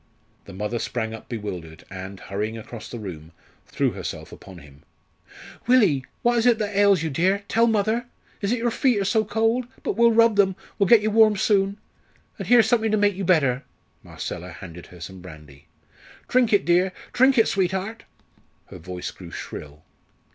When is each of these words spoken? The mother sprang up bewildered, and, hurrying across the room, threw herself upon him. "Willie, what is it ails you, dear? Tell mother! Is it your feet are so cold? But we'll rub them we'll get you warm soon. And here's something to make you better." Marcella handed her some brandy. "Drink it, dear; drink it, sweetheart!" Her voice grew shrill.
The 0.45 0.53
mother 0.53 0.79
sprang 0.79 1.13
up 1.13 1.29
bewildered, 1.29 1.83
and, 1.91 2.19
hurrying 2.21 2.57
across 2.57 2.89
the 2.89 2.97
room, 2.97 3.33
threw 3.67 3.91
herself 3.91 4.31
upon 4.31 4.57
him. 4.57 4.81
"Willie, 5.67 6.05
what 6.23 6.39
is 6.39 6.47
it 6.47 6.59
ails 6.59 7.03
you, 7.03 7.11
dear? 7.11 7.43
Tell 7.47 7.67
mother! 7.67 8.07
Is 8.41 8.51
it 8.51 8.57
your 8.57 8.71
feet 8.71 8.99
are 8.99 9.05
so 9.05 9.23
cold? 9.23 9.67
But 9.83 9.95
we'll 9.97 10.11
rub 10.11 10.37
them 10.37 10.55
we'll 10.79 10.89
get 10.89 11.03
you 11.03 11.11
warm 11.11 11.37
soon. 11.37 11.77
And 12.39 12.47
here's 12.47 12.65
something 12.65 12.89
to 12.89 12.97
make 12.97 13.13
you 13.13 13.23
better." 13.23 13.63
Marcella 14.01 14.49
handed 14.49 14.87
her 14.87 14.99
some 14.99 15.21
brandy. 15.21 15.67
"Drink 16.27 16.51
it, 16.51 16.65
dear; 16.65 16.93
drink 17.13 17.37
it, 17.37 17.47
sweetheart!" 17.47 18.01
Her 18.69 18.79
voice 18.79 19.11
grew 19.11 19.29
shrill. 19.29 19.83